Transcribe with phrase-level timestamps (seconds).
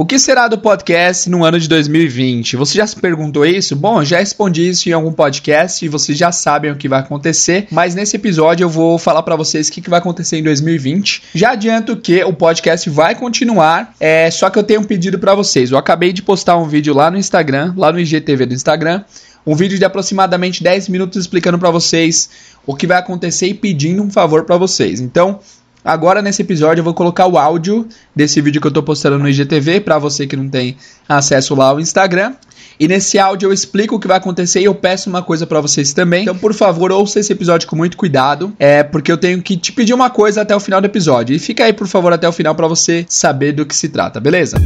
[0.00, 2.54] O que será do podcast no ano de 2020?
[2.54, 3.74] Você já se perguntou isso?
[3.74, 7.66] Bom, já respondi isso em algum podcast e vocês já sabem o que vai acontecer,
[7.72, 11.24] mas nesse episódio eu vou falar para vocês o que, vai acontecer em 2020.
[11.34, 15.34] Já adianto que o podcast vai continuar, é só que eu tenho um pedido para
[15.34, 15.72] vocês.
[15.72, 19.02] Eu acabei de postar um vídeo lá no Instagram, lá no IGTV do Instagram,
[19.44, 22.30] um vídeo de aproximadamente 10 minutos explicando para vocês
[22.64, 25.00] o que vai acontecer e pedindo um favor para vocês.
[25.00, 25.40] Então,
[25.88, 29.26] Agora nesse episódio eu vou colocar o áudio desse vídeo que eu estou postando no
[29.26, 30.76] IGTV para você que não tem
[31.08, 32.34] acesso lá ao Instagram.
[32.78, 35.62] E nesse áudio eu explico o que vai acontecer e eu peço uma coisa para
[35.62, 36.24] vocês também.
[36.24, 39.72] Então, por favor, ouça esse episódio com muito cuidado, é porque eu tenho que te
[39.72, 41.34] pedir uma coisa até o final do episódio.
[41.34, 44.20] E fica aí, por favor, até o final para você saber do que se trata,
[44.20, 44.58] beleza?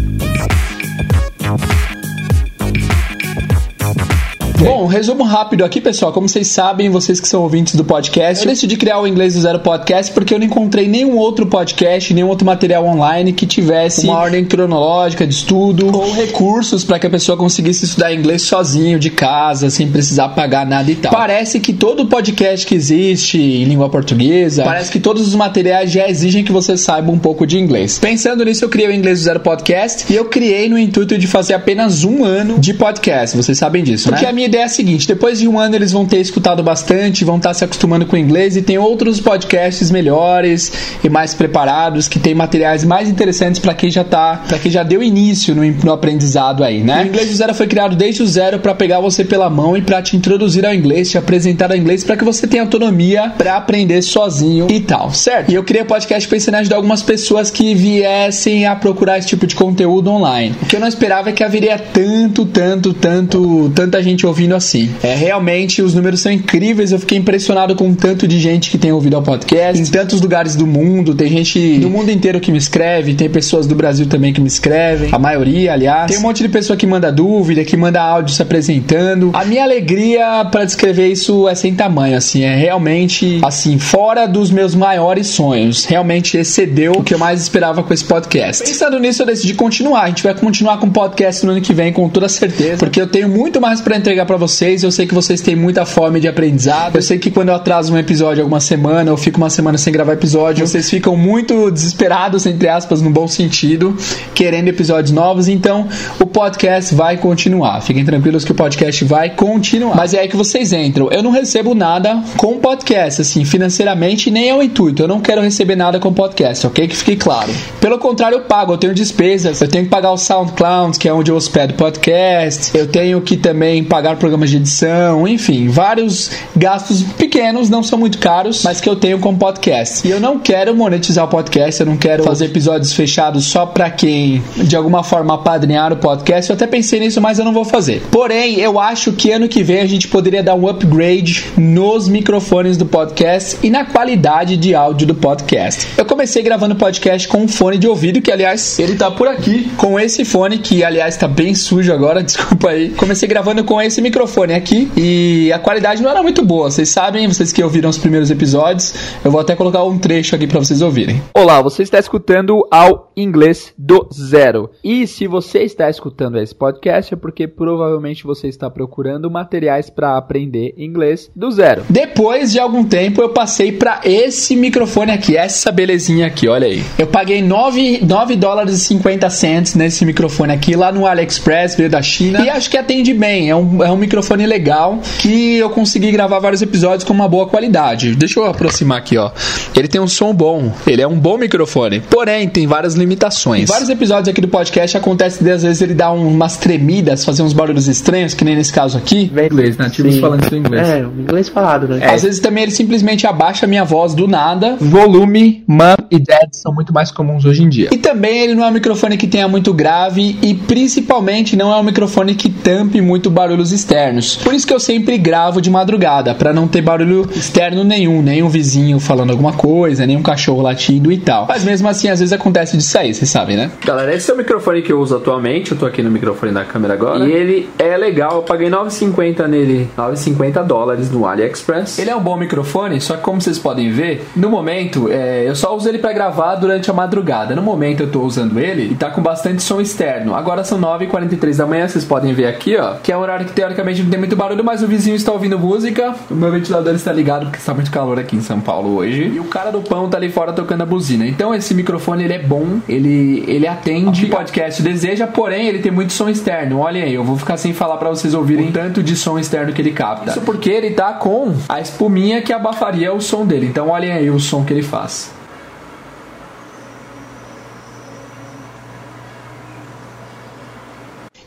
[4.62, 6.12] Bom, resumo rápido aqui, pessoal.
[6.12, 9.40] Como vocês sabem, vocês que são ouvintes do podcast, eu decidi criar o Inglês do
[9.40, 14.04] Zero Podcast porque eu não encontrei nenhum outro podcast, nenhum outro material online que tivesse
[14.04, 19.00] uma ordem cronológica de estudo ou recursos para que a pessoa conseguisse estudar inglês sozinho,
[19.00, 21.10] de casa, sem precisar pagar nada e tal.
[21.10, 26.08] Parece que todo podcast que existe em língua portuguesa, parece que todos os materiais já
[26.08, 27.98] exigem que você saiba um pouco de inglês.
[27.98, 31.26] Pensando nisso, eu criei o Inglês do Zero Podcast e eu criei no intuito de
[31.26, 33.36] fazer apenas um ano de podcast.
[33.36, 34.18] Vocês sabem disso, porque né?
[34.18, 36.62] Porque a minha ideia é a seguinte: depois de um ano eles vão ter escutado
[36.62, 40.70] bastante, vão estar se acostumando com o inglês e tem outros podcasts melhores
[41.02, 44.82] e mais preparados que tem materiais mais interessantes para quem já tá, para quem já
[44.82, 47.04] deu início no, no aprendizado aí, né?
[47.04, 49.80] O inglês do zero foi criado desde o zero para pegar você pela mão e
[49.80, 53.56] para te introduzir ao inglês, te apresentar ao inglês para que você tenha autonomia para
[53.56, 55.50] aprender sozinho e tal, certo?
[55.50, 59.28] E eu criei o podcast pensando em ajudar algumas pessoas que viessem a procurar esse
[59.28, 60.54] tipo de conteúdo online.
[60.62, 64.54] O que eu não esperava é que haveria tanto, tanto, tanto, tanta gente ouvindo ouvindo
[64.54, 64.90] assim.
[65.02, 66.92] É realmente os números são incríveis.
[66.92, 70.20] Eu fiquei impressionado com o tanto de gente que tem ouvido ao podcast em tantos
[70.20, 71.14] lugares do mundo.
[71.14, 74.48] Tem gente do mundo inteiro que me escreve, tem pessoas do Brasil também que me
[74.48, 76.10] escrevem, a maioria, aliás.
[76.10, 79.30] Tem um monte de pessoa que manda dúvida, que manda áudio se apresentando.
[79.34, 84.50] A minha alegria para descrever isso é sem tamanho, assim, é realmente assim, fora dos
[84.50, 85.84] meus maiores sonhos.
[85.84, 88.64] Realmente excedeu o que eu mais esperava com esse podcast.
[88.64, 90.02] Pensando nisso, eu decidi continuar.
[90.02, 93.00] A gente vai continuar com o podcast no ano que vem com toda certeza, porque
[93.00, 94.82] eu tenho muito mais para entregar para vocês.
[94.82, 96.96] Eu sei que vocês têm muita fome de aprendizado.
[96.96, 99.92] Eu sei que quando eu atraso um episódio alguma semana, eu fico uma semana sem
[99.92, 103.94] gravar episódio, vocês ficam muito desesperados, entre aspas, no bom sentido,
[104.34, 105.48] querendo episódios novos.
[105.48, 105.86] Então,
[106.18, 107.82] o podcast vai continuar.
[107.82, 109.96] Fiquem tranquilos que o podcast vai continuar.
[109.96, 111.10] Mas é aí que vocês entram.
[111.10, 115.02] Eu não recebo nada com podcast, assim, financeiramente, nem é o intuito.
[115.02, 116.88] Eu não quero receber nada com podcast, ok?
[116.88, 117.52] Que fique claro.
[117.80, 118.72] Pelo contrário, eu pago.
[118.72, 119.60] Eu tenho despesas.
[119.60, 122.74] Eu tenho que pagar o SoundCloud, que é onde eu hospedo podcast.
[122.74, 128.18] Eu tenho que também pagar programas de edição, enfim, vários gastos pequenos, não são muito
[128.18, 130.06] caros, mas que eu tenho com podcast.
[130.06, 133.90] E eu não quero monetizar o podcast, eu não quero fazer episódios fechados só para
[133.90, 136.48] quem de alguma forma apadrinhar o podcast.
[136.48, 138.00] Eu até pensei nisso, mas eu não vou fazer.
[138.12, 142.76] Porém, eu acho que ano que vem a gente poderia dar um upgrade nos microfones
[142.76, 145.88] do podcast e na qualidade de áudio do podcast.
[145.96, 149.68] Eu comecei gravando podcast com um fone de ouvido, que aliás, ele tá por aqui,
[149.76, 152.90] com esse fone, que aliás tá bem sujo agora, desculpa aí.
[152.90, 156.70] Comecei gravando com esse microfone aqui e a qualidade não era muito boa.
[156.70, 160.46] Vocês sabem, vocês que ouviram os primeiros episódios, eu vou até colocar um trecho aqui
[160.46, 161.22] para vocês ouvirem.
[161.34, 164.70] Olá, você está escutando ao inglês do zero.
[164.82, 170.16] E se você está escutando esse podcast é porque provavelmente você está procurando materiais para
[170.16, 171.84] aprender inglês do zero.
[171.88, 176.82] Depois de algum tempo eu passei para esse microfone aqui, essa belezinha aqui, olha aí.
[176.98, 181.90] Eu paguei 9, 9 dólares e 50 cents nesse microfone aqui lá no AliExpress, veio
[181.90, 183.50] da China e acho que atende bem.
[183.50, 187.46] É um, é um microfone legal que eu consegui gravar vários episódios com uma boa
[187.46, 188.14] qualidade.
[188.14, 189.30] Deixa eu aproximar aqui, ó.
[189.74, 193.62] Ele tem um som bom, ele é um bom microfone, porém tem várias limitações.
[193.62, 197.42] Em vários episódios aqui do podcast acontece de às vezes ele dá umas tremidas, fazer
[197.42, 199.30] uns barulhos estranhos, que nem nesse caso aqui.
[199.32, 200.20] Vem inglês, nativos Sim.
[200.20, 200.88] falando seu inglês.
[200.88, 202.00] É, inglês falado, né?
[202.00, 202.14] É.
[202.14, 204.76] Às vezes também ele simplesmente abaixa a minha voz do nada.
[204.80, 207.88] Volume, mum e dad são muito mais comuns hoje em dia.
[207.92, 211.76] E também ele não é um microfone que tenha muito grave e principalmente não é
[211.76, 214.36] um microfone que tampe muito barulhos externos externos.
[214.36, 218.42] Por isso que eu sempre gravo de madrugada, para não ter barulho externo nenhum, nem
[218.42, 221.46] um vizinho falando alguma coisa, nem um cachorro latindo e tal.
[221.46, 223.70] Mas mesmo assim, às vezes acontece disso aí, vocês sabem, né?
[223.84, 225.72] Galera, esse é o microfone que eu uso atualmente.
[225.72, 227.24] Eu tô aqui no microfone da câmera agora.
[227.24, 231.98] E ele é legal, eu paguei 9,50 nele, 9,50 dólares no AliExpress.
[231.98, 235.54] Ele é um bom microfone, só que como vocês podem ver, no momento, é, eu
[235.54, 237.54] só uso ele para gravar durante a madrugada.
[237.54, 240.34] No momento eu tô usando ele e tá com bastante som externo.
[240.34, 243.52] Agora são 9h43 da manhã, vocês podem ver aqui, ó, que é o horário que
[243.52, 246.14] tem teoricamente não tem muito barulho, mas o vizinho está ouvindo música.
[246.30, 249.32] O meu ventilador está ligado porque está muito calor aqui em São Paulo hoje.
[249.34, 251.26] E o cara do pão tá ali fora tocando a buzina.
[251.26, 255.90] Então esse microfone ele é bom, ele, ele atende o podcast deseja, porém ele tem
[255.90, 256.78] muito som externo.
[256.78, 259.72] Olhem aí, eu vou ficar sem falar para vocês ouvirem o tanto de som externo
[259.72, 260.30] que ele capta.
[260.30, 263.66] Isso porque ele tá com a espuminha que abafaria o som dele.
[263.66, 265.41] Então olhem aí o som que ele faz.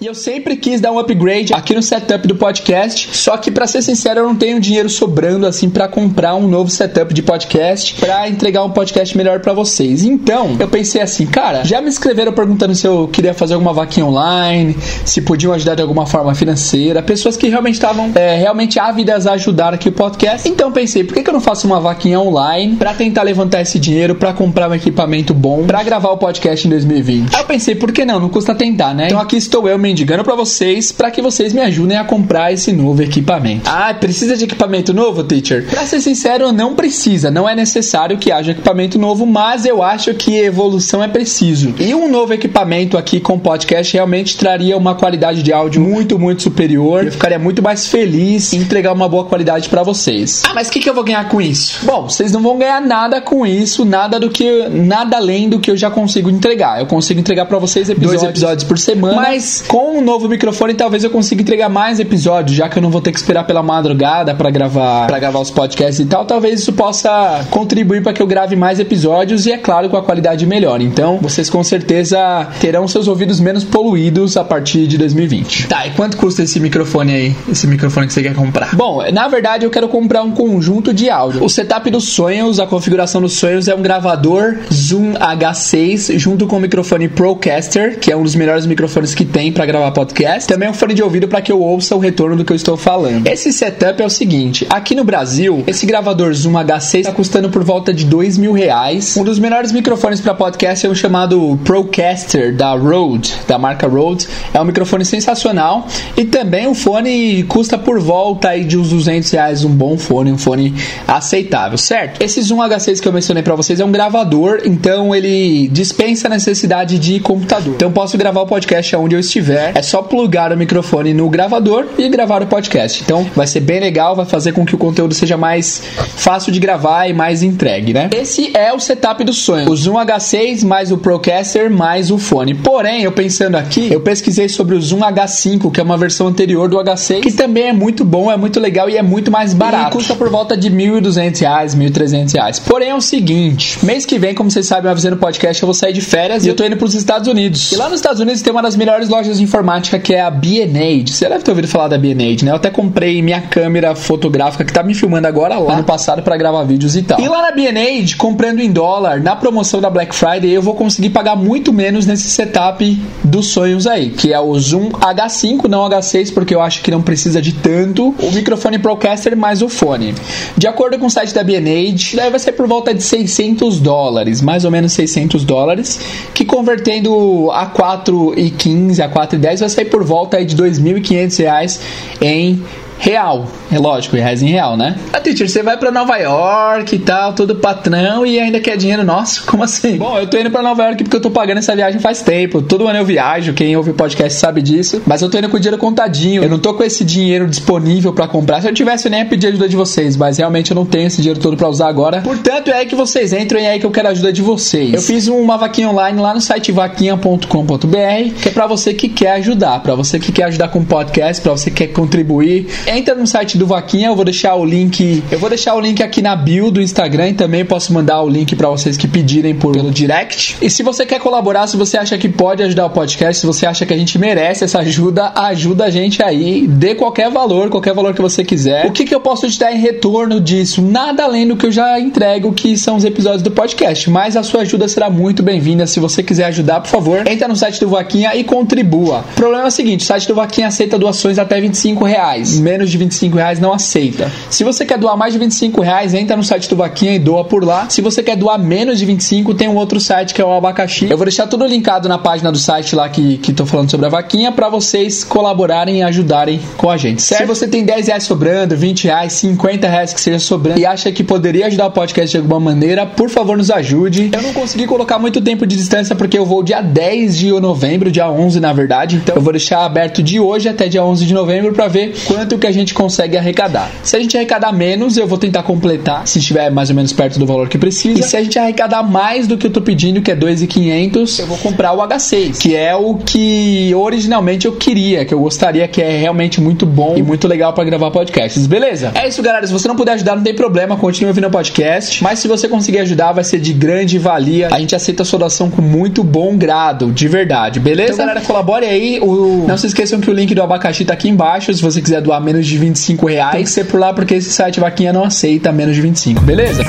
[0.06, 3.66] E eu sempre quis dar um upgrade aqui no setup do podcast, só que para
[3.66, 7.96] ser sincero, eu não tenho dinheiro sobrando assim para comprar um novo setup de podcast
[7.96, 10.04] para entregar um podcast melhor para vocês.
[10.04, 14.06] Então, eu pensei assim, cara, já me escreveram perguntando se eu queria fazer alguma vaquinha
[14.06, 19.25] online, se podiam ajudar de alguma forma financeira, pessoas que realmente estavam é, realmente ávidas
[19.25, 20.48] a ajudar aqui o podcast.
[20.48, 23.80] Então, pensei, por que, que eu não faço uma vaquinha online para tentar levantar esse
[23.80, 27.34] dinheiro para comprar um equipamento bom para gravar o podcast em 2020?
[27.34, 28.19] Aí eu pensei, por que não?
[28.19, 29.08] Não custa tentar, né?
[29.08, 32.74] Então aqui estou eu, mendigando para vocês para que vocês me ajudem a comprar esse
[32.74, 33.69] novo equipamento.
[33.69, 35.65] Ah, precisa de equipamento novo, teacher?
[35.69, 40.13] Para ser sincero, não precisa, não é necessário que haja equipamento novo, mas eu acho
[40.13, 41.74] que evolução é preciso.
[41.80, 46.44] E um novo equipamento aqui com podcast realmente traria uma qualidade de áudio muito, muito
[46.44, 47.06] superior.
[47.06, 50.44] Eu ficaria muito mais feliz em entregar uma boa qualidade para vocês.
[50.45, 51.86] Ah, mas o que, que eu vou ganhar com isso?
[51.86, 55.71] Bom, vocês não vão ganhar nada com isso, nada do que nada além do que
[55.71, 56.81] eu já consigo entregar.
[56.81, 60.74] Eu consigo entregar para vocês episódios, dois episódios por semana, mas com um novo microfone
[60.74, 63.62] talvez eu consiga entregar mais episódios, já que eu não vou ter que esperar pela
[63.62, 66.26] madrugada para gravar, para gravar os podcasts e tal.
[66.26, 70.04] Talvez isso possa contribuir para que eu grave mais episódios e é claro com a
[70.04, 70.82] qualidade melhor.
[70.82, 75.68] Então, vocês com certeza terão seus ouvidos menos poluídos a partir de 2020.
[75.68, 77.36] Tá, e quanto custa esse microfone aí?
[77.50, 78.76] Esse microfone que você quer comprar?
[78.76, 81.44] Bom, na verdade eu quero comprar um conjunto de áudio.
[81.44, 86.58] O setup dos sonhos, a configuração dos sonhos é um gravador Zoom H6 junto com
[86.58, 90.47] o microfone Procaster, que é um dos melhores microfones que tem para gravar podcast.
[90.47, 92.77] Também um fone de ouvido para que eu ouça o retorno do que eu estou
[92.77, 93.27] falando.
[93.27, 97.63] Esse setup é o seguinte: aqui no Brasil, esse gravador Zoom H6 está custando por
[97.63, 99.15] volta de dois mil reais.
[99.17, 104.27] Um dos melhores microfones para podcast é o chamado Procaster da Rode, da marca Rode.
[104.53, 109.29] É um microfone sensacional e também o fone custa por volta aí de uns 200
[109.31, 110.73] reais um bom fone, um fone
[111.07, 112.21] aceitável, certo?
[112.21, 116.29] Esse Zoom H6 que eu mencionei para vocês é um gravador, então ele dispensa a
[116.29, 117.73] necessidade de computador.
[117.75, 119.55] Então posso gravar o podcast onde eu estiver.
[119.75, 123.02] É só plugar o microfone no gravador e gravar o podcast.
[123.04, 125.81] Então vai ser bem legal, vai fazer com que o conteúdo seja mais
[126.16, 128.10] fácil de gravar e mais entregue, né?
[128.16, 129.69] Esse é o setup do sonho.
[129.69, 132.54] O Zoom H6 mais o Procaster mais o fone.
[132.54, 136.69] Porém, eu pensando aqui, eu pesquisei sobre o Zoom H5, que é uma versão anterior
[136.69, 139.90] do H6, que também é muito bom, é muito legal e é muito mais barato.
[139.90, 142.62] E custa por volta de R$ 1.200, R$ 1.300.
[142.68, 145.68] Porém, é o seguinte, mês que vem, como vocês sabem, eu avisei no podcast, eu
[145.68, 147.72] vou sair de férias e eu tô indo pros Estados Unidos.
[147.72, 150.30] E lá nos Estados Unidos tem uma das melhores lojas de informática que é a
[150.30, 151.12] B&Aid.
[151.12, 152.51] Você deve ter ouvido falar da B&Aid, né?
[152.51, 156.36] Eu até comprei minha câmera fotográfica que tá me filmando agora lá no passado para
[156.36, 157.19] gravar vídeos e tal.
[157.19, 161.12] E lá na B&Aid, comprando em dólar, na promoção da Black Friday, eu vou conseguir
[161.12, 166.33] pagar muito menos nesse setup dos sonhos aí, que é o Zoom H5, não H6,
[166.33, 170.13] porque eu acho que não precisa de tanto, o microfone Procaster mais o fone.
[170.57, 174.65] De acordo com o site da B&Aid, vai ser por volta de 600 dólares, mais
[174.65, 176.00] ou menos 600 dólares,
[176.33, 179.09] que convertendo a 4,15 a
[179.40, 181.82] 4,10 vai sair por volta aí de 2.500 reais
[182.22, 182.64] em
[183.00, 183.47] real.
[183.71, 184.95] É lógico, reais em real, né?
[185.12, 189.03] Ah, teacher, você vai para Nova York e tal, todo patrão e ainda quer dinheiro
[189.03, 189.45] nosso?
[189.45, 189.97] Como assim?
[189.97, 192.62] Bom, eu tô indo para Nova York porque eu tô pagando essa viagem faz tempo.
[192.62, 195.01] Todo ano eu viajo, quem ouve o podcast sabe disso.
[195.06, 196.43] Mas eu tô indo com o dinheiro contadinho.
[196.43, 198.62] Eu não tô com esse dinheiro disponível para comprar.
[198.62, 200.15] Se eu tivesse, eu nem ia pedir ajuda de vocês.
[200.17, 202.22] Mas realmente eu não tenho esse dinheiro todo para usar agora.
[202.22, 204.41] Portanto, é aí que vocês entram e é aí que eu quero a ajuda de
[204.41, 204.93] vocês.
[204.93, 209.34] Eu fiz uma vaquinha online lá no site vaquinha.com.br, que é para você que quer
[209.34, 212.67] ajudar, para você que quer ajudar com o podcast, para você que quer contribuir.
[212.88, 216.04] Entra no site do Vaquinha, eu vou deixar o link, eu vou deixar o link
[216.04, 219.56] aqui na bio do Instagram e também posso mandar o link para vocês que pedirem
[219.56, 220.56] por, pelo direct.
[220.62, 223.65] E se você quer colaborar, se você acha que pode ajudar o podcast, se você
[223.65, 227.96] acha que a gente merece essa ajuda, ajuda a gente aí, dê qualquer valor, qualquer
[227.96, 228.86] valor que você quiser.
[228.86, 230.80] O que, que eu posso te dar em retorno disso?
[230.84, 234.44] Nada além do que eu já entrego, que são os episódios do podcast, mas a
[234.44, 235.88] sua ajuda será muito bem-vinda.
[235.88, 239.25] Se você quiser ajudar, por favor, entra no site do Vaquinha e contribua.
[239.32, 242.91] O problema é o seguinte, o site do Vaquinha aceita doações até 25 reais menos
[242.91, 244.29] de 25 reais não aceita.
[244.50, 247.46] Se você quer doar mais de 25 reais, entra no site do Vaquinha e doa
[247.46, 247.89] por lá.
[247.89, 251.08] Se você quer doar menos de 25, tem um outro site que é o Abacaxi.
[251.10, 254.08] Eu vou deixar tudo linkado na página do site lá que, que tô falando sobre
[254.08, 257.41] a vaquinha para vocês colaborarem e ajudarem com a gente, certo?
[257.41, 261.12] Se você tem 10 reais sobrando, 20 reais, 50 reais que seja sobrando e acha
[261.12, 264.32] que poderia ajudar o podcast de alguma maneira, por favor nos ajude.
[264.34, 268.12] Eu não consegui colocar muito tempo de distância porque eu vou dia 10 de novembro,
[268.12, 271.34] dia 11 na verdade, então eu vou deixar aberto de hoje até dia 11 de
[271.34, 273.91] novembro para ver quanto que a gente consegue arrecadar.
[274.03, 277.38] Se a gente arrecadar menos, eu vou tentar completar, se estiver mais ou menos perto
[277.38, 278.19] do valor que precisa.
[278.19, 281.45] E se a gente arrecadar mais do que eu tô pedindo, que é 2.500, eu
[281.45, 286.01] vou comprar o H6, que é o que originalmente eu queria, que eu gostaria, que
[286.01, 289.12] é realmente muito bom e muito legal para gravar podcasts, beleza?
[289.13, 289.67] É isso, galera.
[289.67, 292.24] Se você não puder ajudar, não tem problema, continue ouvindo o podcast.
[292.24, 294.69] Mas se você conseguir ajudar, vai ser de grande valia.
[294.72, 298.13] A gente aceita a sua doação com muito bom grado, de verdade, beleza?
[298.13, 299.19] Então, galera, colabore aí.
[299.22, 299.65] O...
[299.67, 301.72] Não se esqueçam que o link do abacaxi tá aqui embaixo.
[301.72, 304.51] Se você quiser doar menos de 25 reais, tem que ser por lá, porque esse
[304.51, 306.83] site Vaquinha não aceita menos de 25, beleza?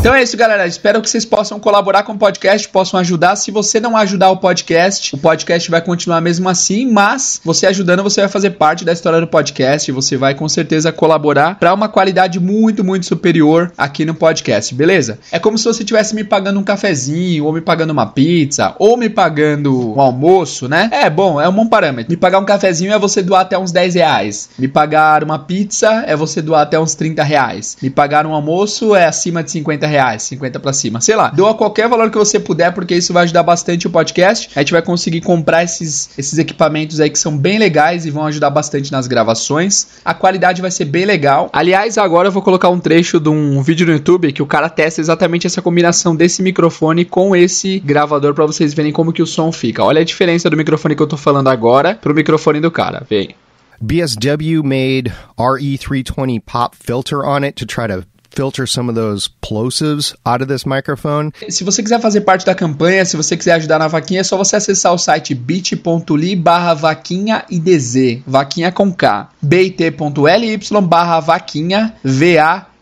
[0.00, 0.64] Então é isso, galera.
[0.64, 3.34] Espero que vocês possam colaborar com o podcast, possam ajudar.
[3.34, 8.04] Se você não ajudar o podcast, o podcast vai continuar mesmo assim, mas você ajudando,
[8.04, 9.90] você vai fazer parte da história do podcast.
[9.90, 15.18] Você vai com certeza colaborar para uma qualidade muito, muito superior aqui no podcast, beleza?
[15.32, 18.96] É como se você estivesse me pagando um cafezinho, ou me pagando uma pizza, ou
[18.96, 20.88] me pagando um almoço, né?
[20.92, 22.08] É bom, é um bom parâmetro.
[22.08, 24.48] Me pagar um cafezinho é você doar até uns 10 reais.
[24.56, 27.76] Me pagar uma pizza é você doar até uns 30 reais.
[27.82, 29.87] Me pagar um almoço é acima de 50 reais,
[30.18, 31.00] 50 para cima.
[31.00, 34.50] Sei lá, doa qualquer valor que você puder, porque isso vai ajudar bastante o podcast.
[34.54, 38.26] A gente vai conseguir comprar esses, esses equipamentos aí que são bem legais e vão
[38.26, 39.86] ajudar bastante nas gravações.
[40.04, 41.48] A qualidade vai ser bem legal.
[41.52, 44.68] Aliás, agora eu vou colocar um trecho de um vídeo no YouTube que o cara
[44.68, 49.26] testa exatamente essa combinação desse microfone com esse gravador para vocês verem como que o
[49.26, 49.84] som fica.
[49.84, 53.06] Olha a diferença do microfone que eu tô falando agora pro microfone do cara.
[53.08, 53.34] Vem.
[53.80, 60.14] BSW made RE320 pop filter on it to try to filter some of those plosives
[60.24, 61.32] out of this microphone.
[61.48, 64.36] Se você quiser fazer parte da campanha, se você quiser ajudar na vaquinha, é só
[64.36, 72.74] você acessar o site bit.ly barra vaquinha IDZ, vaquinha com K, bit.ly barra vaquinha, V-A-K-I-N-H-A,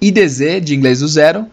[0.00, 1.46] IDZ, de inglês do zero,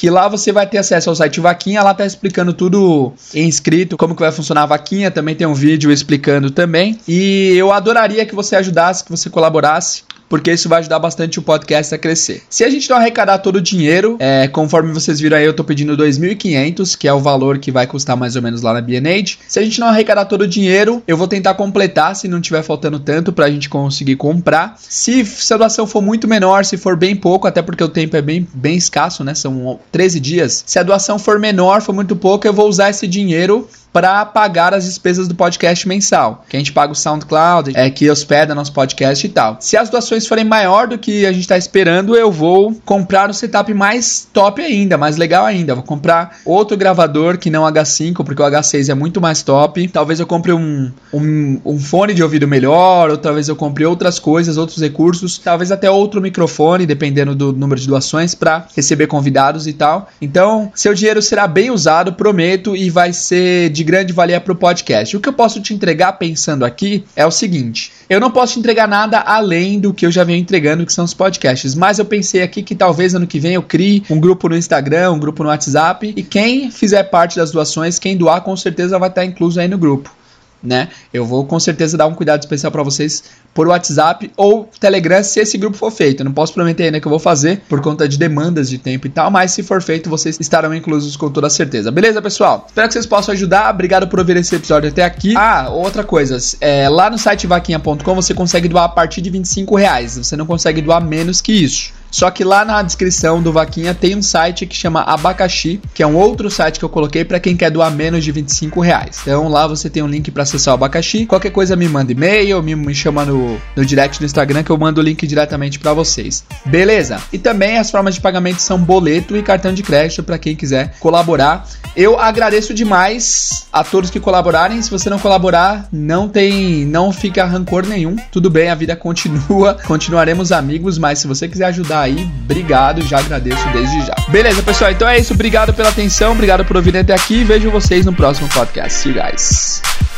[0.00, 3.98] que lá você vai ter acesso ao site Vaquinha, lá tá explicando tudo em escrito,
[3.98, 6.98] como que vai funcionar a Vaquinha, também tem um vídeo explicando também.
[7.06, 11.42] E eu adoraria que você ajudasse, que você colaborasse porque isso vai ajudar bastante o
[11.42, 12.42] podcast a crescer.
[12.48, 15.64] Se a gente não arrecadar todo o dinheiro, é, conforme vocês viram aí, eu tô
[15.64, 19.38] pedindo 2.500, que é o valor que vai custar mais ou menos lá na B&H.
[19.48, 22.62] Se a gente não arrecadar todo o dinheiro, eu vou tentar completar, se não tiver
[22.62, 24.76] faltando tanto, pra gente conseguir comprar.
[24.78, 28.16] Se, se a doação for muito menor, se for bem pouco, até porque o tempo
[28.16, 29.34] é bem, bem escasso, né?
[29.34, 30.62] São 13 dias.
[30.64, 34.74] Se a doação for menor, for muito pouco, eu vou usar esse dinheiro para pagar
[34.74, 36.44] as despesas do podcast mensal.
[36.48, 39.56] Que a gente paga o SoundCloud, é que hospeda nosso podcast e tal.
[39.60, 43.32] Se as doações forem maior do que a gente está esperando, eu vou comprar um
[43.32, 45.74] setup mais top ainda, mais legal ainda.
[45.74, 49.88] Vou comprar outro gravador que não H5, porque o H6 é muito mais top.
[49.88, 54.18] Talvez eu compre um, um, um fone de ouvido melhor, ou talvez eu compre outras
[54.18, 59.66] coisas, outros recursos, talvez até outro microfone, dependendo do número de doações, para receber convidados
[59.66, 60.08] e tal.
[60.20, 64.56] Então, seu dinheiro será bem usado, prometo, e vai ser de grande valia para o
[64.56, 65.16] podcast.
[65.16, 68.58] O que eu posso te entregar pensando aqui é o seguinte: eu não posso te
[68.58, 71.74] entregar nada além do que eu já venho entregando, que são os podcasts.
[71.74, 75.12] Mas eu pensei aqui que talvez ano que vem eu crie um grupo no Instagram,
[75.12, 79.08] um grupo no WhatsApp, e quem fizer parte das doações, quem doar, com certeza vai
[79.08, 80.19] estar incluso aí no grupo
[80.62, 80.88] né?
[81.12, 83.24] Eu vou com certeza dar um cuidado especial para vocês
[83.54, 86.20] por WhatsApp ou Telegram se esse grupo for feito.
[86.20, 89.06] Eu não posso prometer ainda que eu vou fazer por conta de demandas de tempo
[89.06, 91.90] e tal, mas se for feito, vocês estarão inclusos com toda certeza.
[91.90, 92.64] Beleza, pessoal?
[92.66, 93.70] Espero que vocês possam ajudar.
[93.70, 95.34] Obrigado por ouvir esse episódio até aqui.
[95.36, 99.76] Ah, outra coisa, é, lá no site vaquinha.com você consegue doar a partir de 25
[99.76, 100.16] reais.
[100.16, 101.99] Você não consegue doar menos que isso.
[102.10, 106.06] Só que lá na descrição do Vaquinha tem um site que chama Abacaxi, que é
[106.06, 109.20] um outro site que eu coloquei para quem quer doar menos de 25 reais.
[109.22, 111.26] Então lá você tem um link para acessar o Abacaxi.
[111.26, 114.78] Qualquer coisa me manda e-mail, me, me chama no, no direct do Instagram que eu
[114.78, 116.44] mando o link diretamente para vocês.
[116.66, 117.20] Beleza?
[117.32, 120.94] E também as formas de pagamento são boleto e cartão de crédito para quem quiser
[120.98, 121.66] colaborar.
[121.96, 124.80] Eu agradeço demais a todos que colaborarem.
[124.80, 128.16] Se você não colaborar, não tem, não fica rancor nenhum.
[128.30, 133.18] Tudo bem, a vida continua, continuaremos amigos, mas se você quiser ajudar aí, obrigado, já
[133.18, 134.14] agradeço desde já.
[134.28, 135.32] Beleza, pessoal, então é isso.
[135.32, 137.44] Obrigado pela atenção, obrigado por ouvir até aqui.
[137.44, 138.98] Vejo vocês no próximo podcast.
[138.98, 140.09] See you guys.